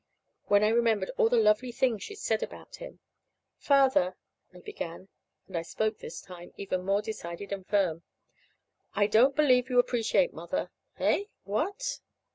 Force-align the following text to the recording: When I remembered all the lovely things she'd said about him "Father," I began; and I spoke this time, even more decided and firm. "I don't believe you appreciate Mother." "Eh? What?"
When 0.47 0.63
I 0.63 0.69
remembered 0.69 1.11
all 1.15 1.29
the 1.29 1.37
lovely 1.37 1.71
things 1.71 2.01
she'd 2.01 2.15
said 2.17 2.41
about 2.41 2.77
him 2.77 3.01
"Father," 3.59 4.15
I 4.51 4.57
began; 4.61 5.09
and 5.47 5.55
I 5.55 5.61
spoke 5.61 5.99
this 5.99 6.21
time, 6.21 6.53
even 6.57 6.83
more 6.83 7.03
decided 7.03 7.51
and 7.53 7.67
firm. 7.67 8.01
"I 8.95 9.05
don't 9.05 9.35
believe 9.35 9.69
you 9.69 9.77
appreciate 9.77 10.33
Mother." 10.33 10.71
"Eh? 10.97 11.25
What?" 11.43 11.99